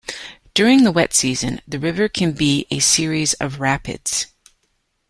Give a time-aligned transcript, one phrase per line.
[0.55, 4.25] During the wet season, the river can be a series of rapids.